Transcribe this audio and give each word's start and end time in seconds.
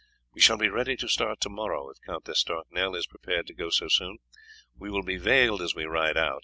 We 0.33 0.41
shall 0.41 0.57
be 0.57 0.67
ready 0.67 0.95
to 0.95 1.07
start 1.07 1.41
to 1.41 1.49
morrow, 1.49 1.87
if 1.91 2.01
Count 2.01 2.25
d'Estournel 2.25 2.95
is 2.95 3.05
prepared 3.05 3.45
to 3.45 3.53
go 3.53 3.69
so 3.69 3.87
soon. 3.87 4.17
We 4.75 4.89
will 4.89 5.03
be 5.03 5.17
veiled 5.17 5.61
as 5.61 5.75
we 5.75 5.85
ride 5.85 6.17
out. 6.17 6.39